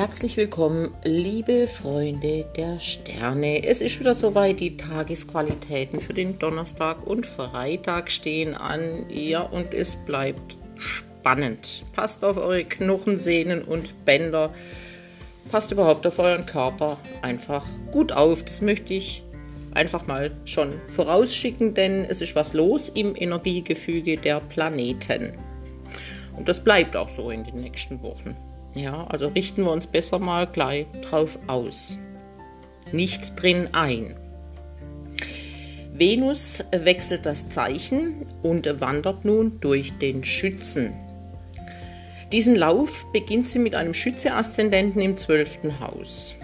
[0.00, 3.62] Herzlich willkommen, liebe Freunde der Sterne.
[3.66, 8.80] Es ist wieder soweit, die Tagesqualitäten für den Donnerstag und Freitag stehen an.
[9.10, 11.84] Ja, und es bleibt spannend.
[11.94, 14.54] Passt auf eure Knochen, Sehnen und Bänder.
[15.50, 18.42] Passt überhaupt auf euren Körper einfach gut auf.
[18.42, 19.22] Das möchte ich
[19.74, 25.34] einfach mal schon vorausschicken, denn es ist was los im Energiegefüge der Planeten.
[26.38, 28.34] Und das bleibt auch so in den nächsten Wochen.
[28.74, 31.98] Ja, also richten wir uns besser mal gleich drauf aus.
[32.92, 34.16] Nicht drin ein.
[35.92, 40.94] Venus wechselt das Zeichen und wandert nun durch den Schützen.
[42.32, 46.36] Diesen Lauf beginnt sie mit einem Schütze-Aszendenten im zwölften Haus.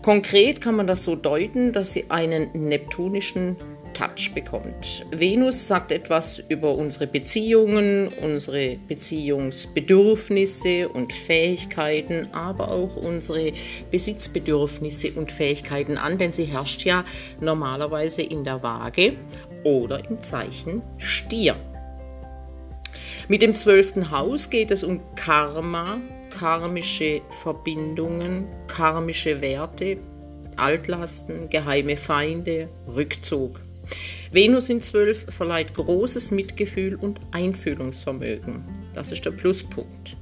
[0.00, 3.56] Konkret kann man das so deuten, dass sie einen neptunischen
[3.94, 5.06] Touch bekommt.
[5.10, 13.52] Venus sagt etwas über unsere Beziehungen, unsere Beziehungsbedürfnisse und Fähigkeiten, aber auch unsere
[13.90, 17.04] Besitzbedürfnisse und Fähigkeiten an, denn sie herrscht ja
[17.40, 19.14] normalerweise in der Waage
[19.62, 21.56] oder im Zeichen Stier.
[23.28, 25.98] Mit dem zwölften Haus geht es um Karma,
[26.38, 29.96] karmische Verbindungen, karmische Werte,
[30.56, 33.62] Altlasten, geheime Feinde, Rückzug.
[34.32, 38.64] Venus in 12 verleiht großes Mitgefühl und Einfühlungsvermögen.
[38.94, 40.16] Das ist der Pluspunkt.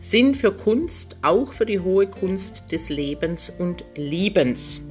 [0.00, 4.82] Sinn für Kunst, auch für die hohe Kunst des Lebens und Liebens.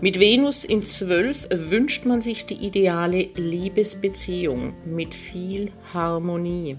[0.00, 6.76] Mit Venus in 12 wünscht man sich die ideale Liebesbeziehung mit viel Harmonie.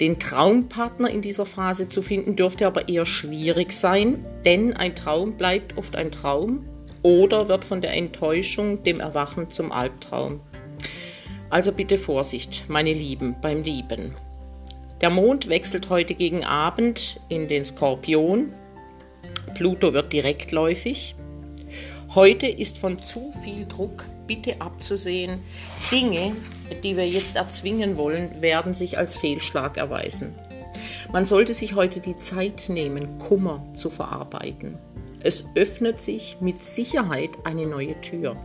[0.00, 5.36] Den Traumpartner in dieser Phase zu finden dürfte aber eher schwierig sein, denn ein Traum
[5.36, 6.64] bleibt oft ein Traum
[7.04, 10.40] oder wird von der Enttäuschung, dem Erwachen zum Albtraum.
[11.50, 14.16] Also bitte Vorsicht, meine Lieben, beim Lieben.
[15.02, 18.52] Der Mond wechselt heute gegen Abend in den Skorpion.
[19.54, 21.14] Pluto wird direktläufig.
[22.14, 25.40] Heute ist von zu viel Druck bitte abzusehen.
[25.90, 26.32] Dinge,
[26.82, 30.34] die wir jetzt erzwingen wollen, werden sich als Fehlschlag erweisen.
[31.12, 34.78] Man sollte sich heute die Zeit nehmen, Kummer zu verarbeiten.
[35.24, 38.36] Es öffnet sich mit Sicherheit eine neue Tür.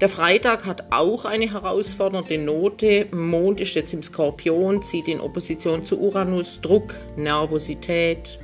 [0.00, 3.06] Der Freitag hat auch eine herausfordernde Note.
[3.12, 8.38] Mond ist jetzt im Skorpion, zieht in Opposition zu Uranus, Druck, Nervosität.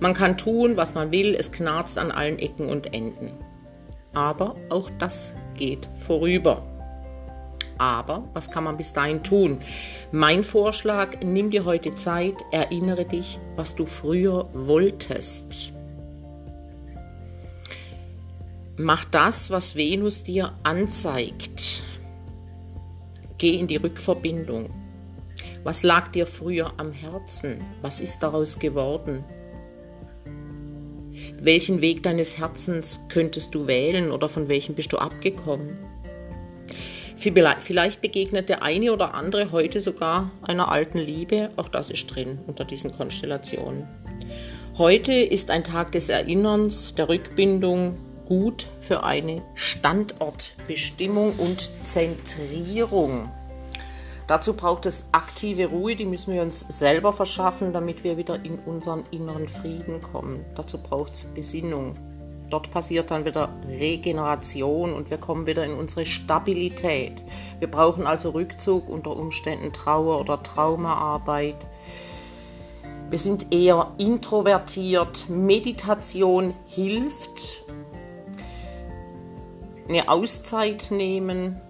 [0.00, 3.32] Man kann tun, was man will, es knarzt an allen Ecken und Enden.
[4.12, 6.62] Aber auch das geht vorüber.
[7.78, 9.58] Aber was kann man bis dahin tun?
[10.10, 15.75] Mein Vorschlag, nimm dir heute Zeit, erinnere dich, was du früher wolltest.
[18.78, 21.82] Mach das, was Venus dir anzeigt.
[23.38, 24.68] Geh in die Rückverbindung.
[25.64, 27.64] Was lag dir früher am Herzen?
[27.80, 29.24] Was ist daraus geworden?
[31.40, 35.78] Welchen Weg deines Herzens könntest du wählen oder von welchem bist du abgekommen?
[37.16, 41.50] Vielleicht begegnet der eine oder andere heute sogar einer alten Liebe.
[41.56, 43.88] Auch das ist drin unter diesen Konstellationen.
[44.76, 53.30] Heute ist ein Tag des Erinnerns, der Rückbindung, gut für eine Standortbestimmung und Zentrierung.
[54.26, 58.58] Dazu braucht es aktive Ruhe, die müssen wir uns selber verschaffen, damit wir wieder in
[58.58, 60.44] unseren inneren Frieden kommen.
[60.56, 61.96] Dazu braucht es Besinnung.
[62.50, 67.24] Dort passiert dann wieder Regeneration und wir kommen wieder in unsere Stabilität.
[67.58, 71.56] Wir brauchen also Rückzug, unter Umständen Trauer oder Traumaarbeit.
[73.10, 75.28] Wir sind eher introvertiert.
[75.28, 77.64] Meditation hilft,
[79.88, 81.60] eine Auszeit nehmen,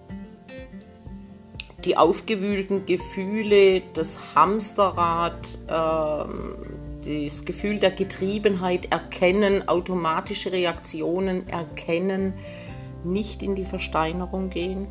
[1.84, 12.34] die aufgewühlten Gefühle, das Hamsterrad, äh, das Gefühl der Getriebenheit erkennen, automatische Reaktionen erkennen,
[13.05, 14.88] nicht in die Versteinerung gehen.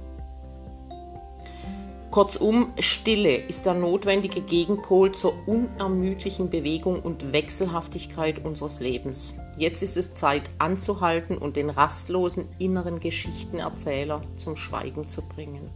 [2.15, 9.37] Kurzum, Stille ist der notwendige Gegenpol zur unermüdlichen Bewegung und Wechselhaftigkeit unseres Lebens.
[9.57, 15.69] Jetzt ist es Zeit anzuhalten und den rastlosen inneren Geschichtenerzähler zum Schweigen zu bringen.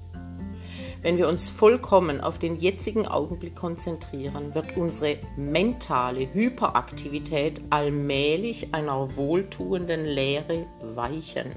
[1.01, 9.17] Wenn wir uns vollkommen auf den jetzigen Augenblick konzentrieren, wird unsere mentale Hyperaktivität allmählich einer
[9.17, 11.51] wohltuenden Leere weichen.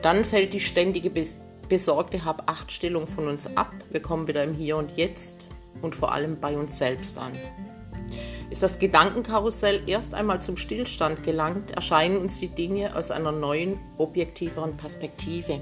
[0.00, 1.10] Dann fällt die ständige
[1.70, 3.72] besorgte Hab-Acht-Stellung von uns ab.
[3.90, 5.46] Wir kommen wieder im Hier und Jetzt
[5.80, 7.32] und vor allem bei uns selbst an.
[8.50, 13.78] Ist das Gedankenkarussell erst einmal zum Stillstand gelangt, erscheinen uns die Dinge aus einer neuen,
[13.96, 15.60] objektiveren Perspektive.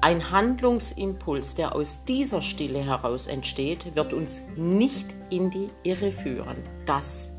[0.00, 6.58] Ein Handlungsimpuls, der aus dieser Stille heraus entsteht, wird uns nicht in die Irre führen.
[6.86, 7.32] Das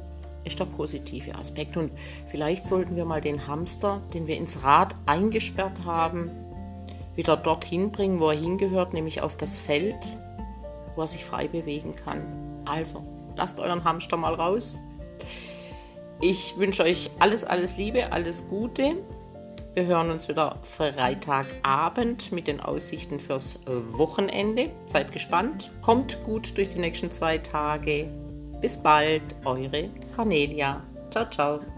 [0.43, 1.77] ist der positive Aspekt.
[1.77, 1.91] Und
[2.25, 6.31] vielleicht sollten wir mal den Hamster, den wir ins Rad eingesperrt haben,
[7.17, 9.97] wieder dorthin bringen, wo er hingehört, nämlich auf das Feld,
[10.95, 12.21] wo er sich frei bewegen kann.
[12.63, 13.03] Also,
[13.35, 14.79] lasst euren Hamster mal raus.
[16.21, 18.95] Ich wünsche euch alles, alles Liebe, alles Gute.
[19.73, 24.71] Wir hören uns wieder Freitagabend mit den Aussichten fürs Wochenende.
[24.87, 25.71] Seid gespannt.
[25.81, 28.09] Kommt gut durch die nächsten zwei Tage.
[28.59, 30.81] Bis bald, eure Cornelia.
[31.11, 31.76] Ciao, ciao.